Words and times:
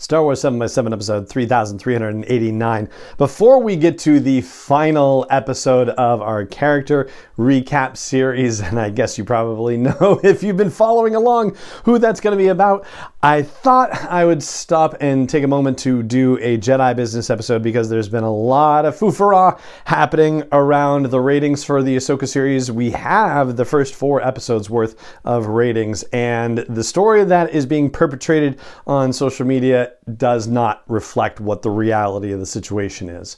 Star 0.00 0.22
Wars 0.22 0.40
7 0.40 0.58
by 0.58 0.64
7 0.64 0.94
episode 0.94 1.28
3389. 1.28 2.88
Before 3.18 3.62
we 3.62 3.76
get 3.76 3.98
to 3.98 4.18
the 4.18 4.40
final 4.40 5.26
episode 5.28 5.90
of 5.90 6.22
our 6.22 6.46
character 6.46 7.10
recap 7.36 7.98
series, 7.98 8.60
and 8.60 8.80
I 8.80 8.88
guess 8.88 9.18
you 9.18 9.24
probably 9.26 9.76
know 9.76 10.18
if 10.24 10.42
you've 10.42 10.56
been 10.56 10.70
following 10.70 11.16
along 11.16 11.54
who 11.84 11.98
that's 11.98 12.18
going 12.18 12.32
to 12.32 12.42
be 12.42 12.48
about, 12.48 12.86
I 13.22 13.42
thought 13.42 13.92
I 14.06 14.24
would 14.24 14.42
stop 14.42 14.96
and 14.98 15.28
take 15.28 15.44
a 15.44 15.48
moment 15.48 15.78
to 15.80 16.02
do 16.02 16.38
a 16.38 16.56
Jedi 16.56 16.96
business 16.96 17.28
episode 17.28 17.62
because 17.62 17.90
there's 17.90 18.08
been 18.08 18.24
a 18.24 18.32
lot 18.32 18.86
of 18.86 18.96
foofara 18.96 19.60
happening 19.84 20.44
around 20.52 21.06
the 21.06 21.20
ratings 21.20 21.62
for 21.62 21.82
the 21.82 21.96
Ahsoka 21.96 22.26
series. 22.26 22.72
We 22.72 22.92
have 22.92 23.58
the 23.58 23.66
first 23.66 23.94
four 23.94 24.26
episodes 24.26 24.70
worth 24.70 24.96
of 25.24 25.48
ratings, 25.48 26.02
and 26.14 26.58
the 26.60 26.82
story 26.82 27.22
that 27.24 27.50
is 27.50 27.66
being 27.66 27.90
perpetrated 27.90 28.58
on 28.86 29.12
social 29.12 29.44
media 29.44 29.92
does 30.16 30.46
not 30.46 30.82
reflect 30.88 31.40
what 31.40 31.60
the 31.60 31.70
reality 31.70 32.32
of 32.32 32.40
the 32.40 32.46
situation 32.46 33.10
is. 33.10 33.36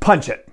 Punch 0.00 0.28
it. 0.28 0.48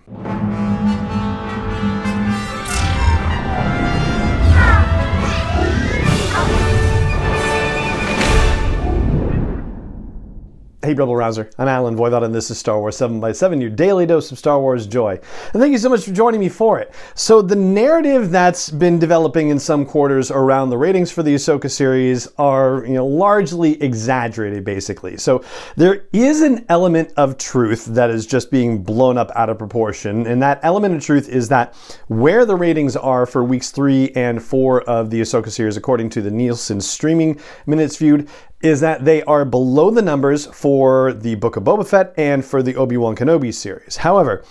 Hey, 10.88 10.94
Rebel 10.94 11.18
Rouser. 11.18 11.50
I'm 11.58 11.68
Allen 11.68 11.98
Voivod, 11.98 12.24
and 12.24 12.34
this 12.34 12.50
is 12.50 12.58
Star 12.58 12.80
Wars 12.80 12.96
7 12.96 13.20
by 13.20 13.34
7 13.34 13.60
your 13.60 13.70
daily 13.70 14.06
dose 14.06 14.32
of 14.32 14.40
Star 14.40 14.58
Wars 14.58 14.88
joy. 14.88 15.20
And 15.52 15.62
thank 15.62 15.74
you 15.74 15.78
so 15.78 15.90
much 15.90 16.06
for 16.06 16.14
joining 16.14 16.40
me 16.40 16.48
for 16.48 16.80
it. 16.80 16.94
So, 17.14 17.42
the 17.42 17.58
narrative 17.58 18.32
that's 18.32 18.70
been 18.70 18.98
developing 18.98 19.50
in 19.50 19.60
some 19.60 19.86
quarters 19.86 20.32
around 20.32 20.70
the 20.70 20.78
ratings 20.78 21.12
for 21.12 21.24
the 21.24 21.36
Ahsoka 21.36 21.70
series 21.70 22.30
are, 22.38 22.86
you 22.86 22.94
know, 22.94 23.06
largely 23.06 23.84
exaggerated, 23.84 24.64
basically. 24.64 25.18
So, 25.18 25.44
there 25.76 26.08
is 26.14 26.42
an 26.42 26.66
element 26.70 27.12
of 27.18 27.38
truth 27.38 27.84
that 27.88 28.10
is 28.10 28.26
just 28.26 28.50
being 28.50 28.82
blown 28.82 29.18
up 29.18 29.30
out 29.36 29.50
of 29.50 29.58
proportion, 29.58 30.26
and 30.26 30.42
that 30.42 30.62
element 30.64 30.96
of 30.96 31.04
truth 31.04 31.28
is 31.28 31.50
that 31.50 31.76
where 32.08 32.46
the 32.46 32.56
ratings 32.56 32.96
are 32.96 33.26
for 33.26 33.44
weeks 33.44 33.72
three 33.72 34.12
and 34.16 34.42
four 34.42 34.84
of 34.84 35.10
the 35.10 35.20
Ahsoka 35.20 35.52
series, 35.52 35.76
according 35.76 36.12
to 36.12 36.22
the 36.22 36.32
Nielsen 36.32 36.80
streaming 36.80 37.42
minutes 37.66 37.98
viewed, 37.98 38.30
is 38.62 38.80
that 38.82 39.06
they 39.06 39.22
are 39.24 39.46
below 39.46 39.90
the 39.90 40.02
numbers 40.02 40.46
for 40.48 41.14
the 41.14 41.36
Book 41.36 41.56
of 41.56 41.64
Boba 41.64 41.88
Fett 41.88 42.14
and 42.18 42.44
for 42.44 42.64
the 42.64 42.76
Obi 42.76 42.98
Wan 42.98 43.16
Kenobi 43.16 43.54
series. 43.54 43.98
However, 43.98 44.44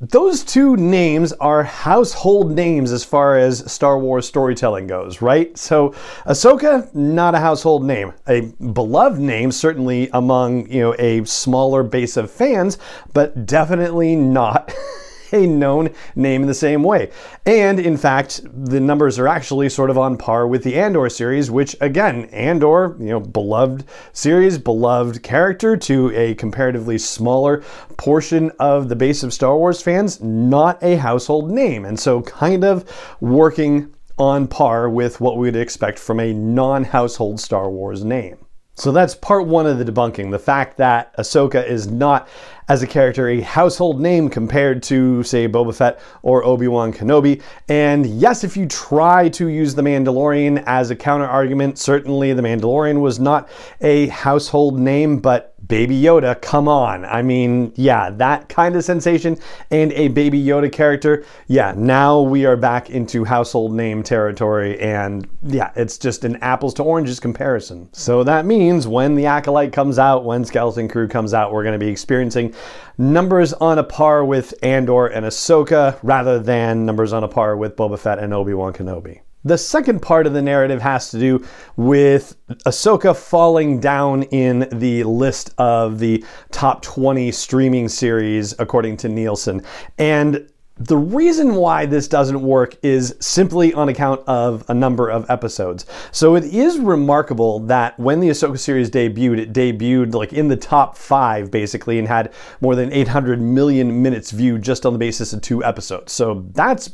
those 0.00 0.42
two 0.42 0.76
names 0.76 1.32
are 1.34 1.62
household 1.62 2.52
names 2.52 2.92
as 2.92 3.04
far 3.04 3.36
as 3.36 3.70
Star 3.70 3.98
Wars 3.98 4.26
storytelling 4.26 4.86
goes, 4.86 5.20
right? 5.20 5.56
So 5.56 5.90
Ahsoka, 6.26 6.94
not 6.94 7.34
a 7.34 7.38
household 7.38 7.84
name. 7.84 8.12
A 8.26 8.40
beloved 8.72 9.20
name, 9.20 9.52
certainly 9.52 10.08
among, 10.12 10.70
you 10.70 10.80
know, 10.80 10.94
a 10.98 11.24
smaller 11.24 11.82
base 11.82 12.16
of 12.16 12.30
fans, 12.30 12.78
but 13.12 13.44
definitely 13.44 14.16
not 14.16 14.74
a 15.32 15.46
known 15.46 15.90
name 16.14 16.42
in 16.42 16.48
the 16.48 16.54
same 16.54 16.82
way. 16.82 17.10
And 17.46 17.80
in 17.80 17.96
fact, 17.96 18.40
the 18.44 18.80
numbers 18.80 19.18
are 19.18 19.28
actually 19.28 19.68
sort 19.68 19.90
of 19.90 19.98
on 19.98 20.16
par 20.16 20.46
with 20.46 20.62
the 20.62 20.76
Andor 20.76 21.08
series, 21.08 21.50
which 21.50 21.76
again, 21.80 22.24
Andor, 22.26 22.96
you 22.98 23.06
know, 23.06 23.20
beloved 23.20 23.84
series, 24.12 24.58
beloved 24.58 25.22
character 25.22 25.76
to 25.76 26.10
a 26.14 26.34
comparatively 26.34 26.98
smaller 26.98 27.62
portion 27.96 28.50
of 28.58 28.88
the 28.88 28.96
base 28.96 29.22
of 29.22 29.32
Star 29.32 29.56
Wars 29.56 29.82
fans, 29.82 30.20
not 30.22 30.82
a 30.82 30.96
household 30.96 31.50
name. 31.50 31.84
And 31.84 31.98
so 31.98 32.22
kind 32.22 32.64
of 32.64 32.84
working 33.20 33.94
on 34.18 34.46
par 34.46 34.88
with 34.88 35.20
what 35.20 35.36
we 35.36 35.48
would 35.48 35.56
expect 35.56 35.98
from 35.98 36.20
a 36.20 36.32
non 36.32 36.84
household 36.84 37.40
Star 37.40 37.70
Wars 37.70 38.04
name. 38.04 38.41
So 38.74 38.90
that's 38.90 39.14
part 39.14 39.46
one 39.46 39.66
of 39.66 39.78
the 39.78 39.84
debunking 39.84 40.30
the 40.30 40.38
fact 40.38 40.78
that 40.78 41.14
Ahsoka 41.18 41.66
is 41.66 41.88
not 41.88 42.26
as 42.68 42.82
a 42.82 42.86
character 42.86 43.28
a 43.28 43.42
household 43.42 44.00
name 44.00 44.30
compared 44.30 44.82
to, 44.84 45.22
say, 45.24 45.46
Boba 45.46 45.74
Fett 45.74 46.00
or 46.22 46.42
Obi 46.42 46.68
Wan 46.68 46.90
Kenobi. 46.90 47.42
And 47.68 48.06
yes, 48.06 48.44
if 48.44 48.56
you 48.56 48.66
try 48.66 49.28
to 49.30 49.48
use 49.48 49.74
The 49.74 49.82
Mandalorian 49.82 50.64
as 50.66 50.90
a 50.90 50.96
counter 50.96 51.26
argument, 51.26 51.78
certainly 51.78 52.32
The 52.32 52.40
Mandalorian 52.40 53.02
was 53.02 53.20
not 53.20 53.50
a 53.82 54.06
household 54.06 54.78
name, 54.78 55.18
but 55.18 55.51
Baby 55.66 56.00
Yoda, 56.00 56.40
come 56.40 56.66
on. 56.66 57.04
I 57.04 57.22
mean, 57.22 57.72
yeah, 57.76 58.10
that 58.10 58.48
kind 58.48 58.74
of 58.74 58.84
sensation 58.84 59.38
and 59.70 59.92
a 59.92 60.08
Baby 60.08 60.42
Yoda 60.42 60.72
character. 60.72 61.24
Yeah, 61.46 61.74
now 61.76 62.20
we 62.20 62.46
are 62.46 62.56
back 62.56 62.90
into 62.90 63.24
household 63.24 63.72
name 63.72 64.02
territory, 64.02 64.78
and 64.80 65.28
yeah, 65.42 65.70
it's 65.76 65.98
just 65.98 66.24
an 66.24 66.36
apples 66.36 66.74
to 66.74 66.82
oranges 66.82 67.20
comparison. 67.20 67.88
So 67.92 68.24
that 68.24 68.44
means 68.44 68.88
when 68.88 69.14
The 69.14 69.26
Acolyte 69.26 69.72
comes 69.72 69.98
out, 69.98 70.24
when 70.24 70.44
Skeleton 70.44 70.88
Crew 70.88 71.06
comes 71.06 71.32
out, 71.32 71.52
we're 71.52 71.62
going 71.62 71.78
to 71.78 71.84
be 71.84 71.90
experiencing 71.90 72.54
numbers 72.98 73.52
on 73.52 73.78
a 73.78 73.84
par 73.84 74.24
with 74.24 74.54
Andor 74.62 75.06
and 75.06 75.24
Ahsoka 75.24 75.98
rather 76.02 76.38
than 76.38 76.84
numbers 76.84 77.12
on 77.12 77.22
a 77.22 77.28
par 77.28 77.56
with 77.56 77.76
Boba 77.76 77.98
Fett 77.98 78.18
and 78.18 78.34
Obi 78.34 78.54
Wan 78.54 78.72
Kenobi. 78.72 79.20
The 79.44 79.58
second 79.58 80.02
part 80.02 80.28
of 80.28 80.34
the 80.34 80.42
narrative 80.42 80.80
has 80.82 81.10
to 81.10 81.18
do 81.18 81.44
with 81.76 82.36
Ahsoka 82.64 83.16
falling 83.16 83.80
down 83.80 84.22
in 84.24 84.68
the 84.70 85.02
list 85.02 85.52
of 85.58 85.98
the 85.98 86.24
top 86.52 86.82
20 86.82 87.32
streaming 87.32 87.88
series 87.88 88.54
according 88.60 88.98
to 88.98 89.08
Nielsen. 89.08 89.62
And 89.98 90.48
the 90.76 90.96
reason 90.96 91.56
why 91.56 91.86
this 91.86 92.06
doesn't 92.06 92.40
work 92.40 92.76
is 92.84 93.16
simply 93.18 93.74
on 93.74 93.88
account 93.88 94.22
of 94.28 94.64
a 94.68 94.74
number 94.74 95.08
of 95.08 95.28
episodes. 95.28 95.86
So 96.12 96.36
it 96.36 96.44
is 96.44 96.78
remarkable 96.78 97.58
that 97.60 97.98
when 97.98 98.20
the 98.20 98.28
Ahsoka 98.28 98.58
series 98.58 98.90
debuted, 98.90 99.38
it 99.38 99.52
debuted 99.52 100.14
like 100.14 100.32
in 100.32 100.46
the 100.46 100.56
top 100.56 100.96
five 100.96 101.50
basically 101.50 101.98
and 101.98 102.06
had 102.06 102.32
more 102.60 102.76
than 102.76 102.92
800 102.92 103.40
million 103.40 104.02
minutes 104.02 104.30
viewed 104.30 104.62
just 104.62 104.86
on 104.86 104.92
the 104.92 105.00
basis 105.00 105.32
of 105.32 105.42
two 105.42 105.64
episodes. 105.64 106.12
So 106.12 106.46
that's 106.52 106.90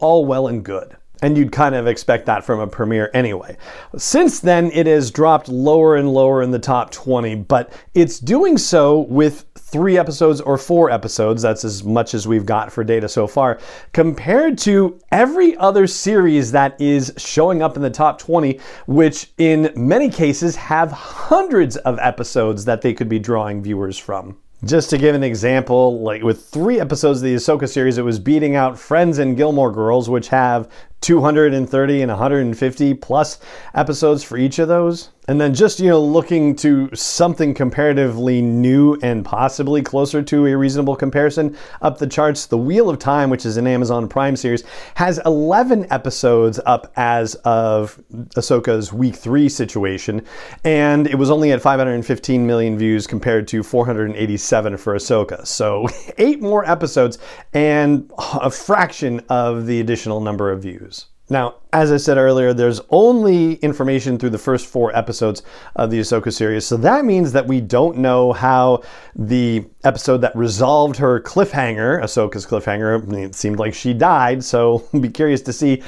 all 0.00 0.26
well 0.26 0.48
and 0.48 0.64
good 0.64 0.96
and 1.22 1.36
you'd 1.36 1.52
kind 1.52 1.74
of 1.74 1.86
expect 1.86 2.26
that 2.26 2.44
from 2.44 2.60
a 2.60 2.66
premiere 2.66 3.10
anyway. 3.14 3.56
Since 3.96 4.40
then, 4.40 4.70
it 4.72 4.86
has 4.86 5.10
dropped 5.10 5.48
lower 5.48 5.96
and 5.96 6.12
lower 6.12 6.42
in 6.42 6.50
the 6.50 6.58
top 6.58 6.90
20, 6.90 7.34
but 7.36 7.72
it's 7.94 8.18
doing 8.18 8.58
so 8.58 9.00
with 9.00 9.44
three 9.56 9.96
episodes 9.96 10.40
or 10.40 10.58
four 10.58 10.90
episodes. 10.90 11.42
That's 11.42 11.64
as 11.64 11.84
much 11.84 12.14
as 12.14 12.26
we've 12.26 12.46
got 12.46 12.72
for 12.72 12.82
data 12.82 13.08
so 13.08 13.26
far, 13.26 13.60
compared 13.92 14.58
to 14.58 14.98
every 15.12 15.56
other 15.56 15.86
series 15.86 16.52
that 16.52 16.80
is 16.80 17.12
showing 17.16 17.62
up 17.62 17.76
in 17.76 17.82
the 17.82 17.90
top 17.90 18.18
20, 18.18 18.58
which 18.86 19.30
in 19.38 19.72
many 19.76 20.08
cases 20.08 20.56
have 20.56 20.90
hundreds 20.90 21.76
of 21.78 21.98
episodes 22.00 22.64
that 22.64 22.82
they 22.82 22.92
could 22.92 23.08
be 23.08 23.18
drawing 23.18 23.62
viewers 23.62 23.96
from. 23.98 24.36
Just 24.62 24.90
to 24.90 24.98
give 24.98 25.14
an 25.14 25.22
example, 25.22 26.02
like 26.02 26.22
with 26.22 26.44
three 26.44 26.80
episodes 26.80 27.20
of 27.20 27.24
the 27.24 27.34
Ahsoka 27.34 27.66
series, 27.66 27.96
it 27.96 28.04
was 28.04 28.18
beating 28.18 28.56
out 28.56 28.78
Friends 28.78 29.18
and 29.18 29.34
Gilmore 29.34 29.72
Girls, 29.72 30.10
which 30.10 30.28
have 30.28 30.68
230 31.00 32.02
and 32.02 32.10
150 32.10 32.94
plus 32.94 33.38
episodes 33.74 34.22
for 34.22 34.36
each 34.36 34.58
of 34.58 34.68
those. 34.68 35.10
And 35.30 35.40
then 35.40 35.54
just, 35.54 35.78
you 35.78 35.88
know, 35.88 36.02
looking 36.02 36.56
to 36.56 36.90
something 36.92 37.54
comparatively 37.54 38.42
new 38.42 38.98
and 39.00 39.24
possibly 39.24 39.80
closer 39.80 40.22
to 40.22 40.46
a 40.46 40.56
reasonable 40.56 40.96
comparison 40.96 41.56
up 41.82 41.98
the 41.98 42.08
charts, 42.08 42.46
The 42.46 42.58
Wheel 42.58 42.90
of 42.90 42.98
Time, 42.98 43.30
which 43.30 43.46
is 43.46 43.56
an 43.56 43.68
Amazon 43.68 44.08
Prime 44.08 44.34
series, 44.34 44.64
has 44.94 45.20
11 45.24 45.86
episodes 45.92 46.58
up 46.66 46.90
as 46.96 47.36
of 47.44 48.02
Ahsoka's 48.34 48.92
week 48.92 49.14
three 49.14 49.48
situation. 49.48 50.26
And 50.64 51.06
it 51.06 51.14
was 51.14 51.30
only 51.30 51.52
at 51.52 51.62
515 51.62 52.44
million 52.44 52.76
views 52.76 53.06
compared 53.06 53.46
to 53.48 53.62
487 53.62 54.78
for 54.78 54.96
Ahsoka. 54.96 55.46
So 55.46 55.86
eight 56.18 56.42
more 56.42 56.68
episodes 56.68 57.18
and 57.52 58.10
a 58.18 58.50
fraction 58.50 59.20
of 59.28 59.66
the 59.66 59.78
additional 59.78 60.20
number 60.20 60.50
of 60.50 60.60
views. 60.60 60.89
Now, 61.30 61.54
as 61.72 61.92
I 61.92 61.96
said 61.96 62.18
earlier, 62.18 62.52
there's 62.52 62.80
only 62.90 63.54
information 63.54 64.18
through 64.18 64.30
the 64.30 64.38
first 64.38 64.66
four 64.66 64.94
episodes 64.96 65.42
of 65.76 65.90
the 65.90 66.00
Ahsoka 66.00 66.32
series. 66.32 66.66
So 66.66 66.76
that 66.78 67.04
means 67.04 67.30
that 67.32 67.46
we 67.46 67.60
don't 67.60 67.98
know 67.98 68.32
how 68.32 68.82
the 69.14 69.64
episode 69.84 70.18
that 70.18 70.34
resolved 70.34 70.96
her 70.96 71.20
cliffhanger, 71.20 72.02
Ahsoka's 72.02 72.44
cliffhanger, 72.44 73.24
it 73.24 73.36
seemed 73.36 73.60
like 73.60 73.74
she 73.74 73.94
died. 73.94 74.42
So 74.42 74.88
be 75.00 75.08
curious 75.08 75.40
to 75.42 75.52
see 75.52 75.82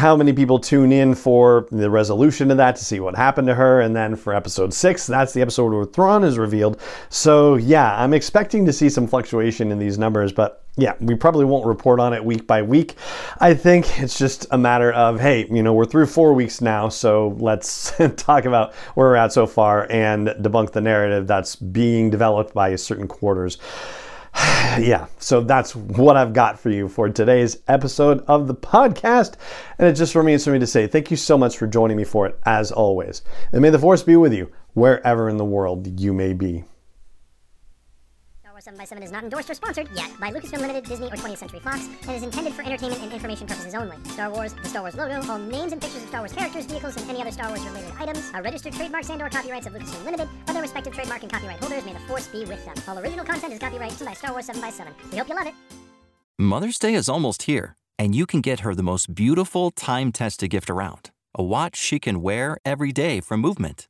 how 0.00 0.16
many 0.16 0.32
people 0.32 0.58
tune 0.58 0.92
in 0.92 1.14
for 1.14 1.68
the 1.70 1.90
resolution 1.90 2.48
to 2.48 2.54
that 2.54 2.74
to 2.74 2.84
see 2.84 3.00
what 3.00 3.14
happened 3.14 3.46
to 3.46 3.54
her. 3.54 3.82
And 3.82 3.94
then 3.94 4.16
for 4.16 4.34
episode 4.34 4.72
six, 4.72 5.06
that's 5.06 5.34
the 5.34 5.42
episode 5.42 5.74
where 5.74 5.84
Thrawn 5.84 6.24
is 6.24 6.38
revealed. 6.38 6.80
So 7.10 7.56
yeah, 7.56 8.02
I'm 8.02 8.14
expecting 8.14 8.64
to 8.64 8.72
see 8.72 8.88
some 8.88 9.06
fluctuation 9.06 9.70
in 9.70 9.78
these 9.78 9.98
numbers, 9.98 10.32
but 10.32 10.64
yeah, 10.78 10.94
we 11.00 11.14
probably 11.16 11.44
won't 11.44 11.66
report 11.66 12.00
on 12.00 12.14
it 12.14 12.24
week 12.24 12.46
by 12.46 12.62
week. 12.62 12.94
I 13.40 13.52
think 13.52 14.00
it's 14.00 14.18
just 14.18 14.46
a 14.50 14.56
matter 14.56 14.90
of, 14.90 15.20
hey, 15.20 15.46
you 15.50 15.62
know, 15.62 15.74
we're 15.74 15.84
through 15.84 16.06
four 16.06 16.32
weeks 16.32 16.62
now, 16.62 16.88
so 16.88 17.36
let's 17.38 17.92
talk 18.16 18.46
about 18.46 18.74
where 18.94 19.08
we're 19.08 19.16
at 19.16 19.34
so 19.34 19.46
far 19.46 19.86
and 19.90 20.28
debunk 20.28 20.72
the 20.72 20.80
narrative 20.80 21.26
that's 21.26 21.56
being 21.56 22.08
developed 22.08 22.54
by 22.54 22.74
certain 22.76 23.06
quarters. 23.06 23.58
yeah, 24.78 25.06
so 25.18 25.42
that's 25.42 25.76
what 25.76 26.16
I've 26.16 26.32
got 26.32 26.58
for 26.58 26.70
you 26.70 26.88
for 26.88 27.10
today's 27.10 27.58
episode 27.68 28.24
of 28.26 28.46
the 28.46 28.54
podcast. 28.54 29.34
And 29.78 29.86
it 29.86 29.94
just 29.94 30.14
remains 30.14 30.44
for 30.44 30.50
me 30.50 30.58
to 30.60 30.66
say 30.66 30.86
thank 30.86 31.10
you 31.10 31.16
so 31.16 31.36
much 31.36 31.58
for 31.58 31.66
joining 31.66 31.96
me 31.96 32.04
for 32.04 32.26
it, 32.26 32.38
as 32.46 32.72
always. 32.72 33.22
And 33.52 33.60
may 33.60 33.70
the 33.70 33.78
force 33.78 34.02
be 34.02 34.16
with 34.16 34.32
you 34.32 34.50
wherever 34.72 35.28
in 35.28 35.36
the 35.36 35.44
world 35.44 36.00
you 36.00 36.14
may 36.14 36.32
be. 36.32 36.64
7 38.60 38.76
by 38.76 38.84
7 38.84 39.02
is 39.02 39.10
not 39.10 39.24
endorsed 39.24 39.48
or 39.48 39.54
sponsored 39.54 39.88
yet 39.94 40.10
by 40.20 40.30
Lucasfilm 40.30 40.60
Limited, 40.60 40.84
Disney, 40.84 41.06
or 41.06 41.16
20th 41.16 41.38
Century 41.38 41.60
Fox, 41.60 41.88
and 42.02 42.10
is 42.10 42.22
intended 42.22 42.52
for 42.52 42.62
entertainment 42.62 43.02
and 43.02 43.12
information 43.12 43.46
purposes 43.46 43.74
only. 43.74 43.96
Star 44.04 44.30
Wars, 44.30 44.52
the 44.52 44.68
Star 44.68 44.82
Wars 44.82 44.94
logo, 44.94 45.22
all 45.30 45.38
names 45.38 45.72
and 45.72 45.80
pictures 45.80 46.02
of 46.02 46.08
Star 46.08 46.20
Wars 46.20 46.32
characters, 46.32 46.66
vehicles, 46.66 46.96
and 46.96 47.08
any 47.08 47.20
other 47.20 47.30
Star 47.32 47.48
Wars 47.48 47.64
related 47.64 47.92
items 47.98 48.30
are 48.34 48.42
registered 48.42 48.72
trademarks 48.72 49.08
and 49.10 49.22
or 49.22 49.28
copyrights 49.30 49.66
of 49.66 49.72
Lucasfilm 49.72 50.04
Limited, 50.04 50.28
or 50.48 50.52
their 50.52 50.62
respective 50.62 50.94
trademark 50.94 51.22
and 51.22 51.32
copyright 51.32 51.58
holders. 51.58 51.84
May 51.84 51.92
the 51.92 52.00
force 52.00 52.28
be 52.28 52.44
with 52.44 52.64
them. 52.64 52.74
All 52.86 52.98
original 52.98 53.24
content 53.24 53.52
is 53.52 53.58
copyrighted 53.58 54.06
by 54.06 54.14
Star 54.14 54.32
Wars 54.32 54.46
7 54.46 54.60
by 54.60 54.70
7 54.70 54.92
We 55.12 55.18
hope 55.18 55.28
you 55.28 55.34
love 55.34 55.46
it. 55.46 55.54
Mother's 56.38 56.78
Day 56.78 56.94
is 56.94 57.08
almost 57.08 57.42
here, 57.42 57.76
and 57.98 58.14
you 58.14 58.26
can 58.26 58.40
get 58.40 58.60
her 58.60 58.74
the 58.74 58.82
most 58.82 59.14
beautiful 59.14 59.70
time-tested 59.70 60.50
gift 60.50 60.70
around. 60.70 61.10
A 61.34 61.42
watch 61.42 61.76
she 61.76 61.98
can 61.98 62.22
wear 62.22 62.56
every 62.64 62.92
day 62.92 63.20
from 63.20 63.40
Movement. 63.40 63.89